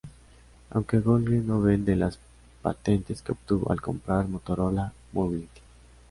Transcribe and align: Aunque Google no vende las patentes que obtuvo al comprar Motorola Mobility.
Aunque 0.71 0.97
Google 0.99 1.41
no 1.45 1.61
vende 1.61 1.95
las 1.95 2.17
patentes 2.63 3.21
que 3.21 3.33
obtuvo 3.33 3.71
al 3.71 3.81
comprar 3.81 4.27
Motorola 4.27 4.93
Mobility. 5.13 5.61